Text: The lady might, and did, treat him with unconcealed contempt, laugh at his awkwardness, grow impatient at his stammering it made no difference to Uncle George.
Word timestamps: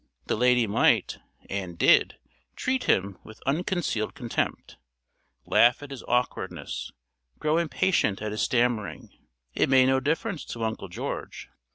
The 0.25 0.35
lady 0.35 0.65
might, 0.65 1.19
and 1.47 1.77
did, 1.77 2.17
treat 2.55 2.85
him 2.85 3.19
with 3.23 3.39
unconcealed 3.45 4.15
contempt, 4.15 4.77
laugh 5.45 5.83
at 5.83 5.91
his 5.91 6.01
awkwardness, 6.07 6.91
grow 7.37 7.59
impatient 7.59 8.19
at 8.19 8.31
his 8.31 8.41
stammering 8.41 9.11
it 9.53 9.69
made 9.69 9.85
no 9.85 9.99
difference 9.99 10.43
to 10.45 10.63
Uncle 10.63 10.87
George. 10.87 11.49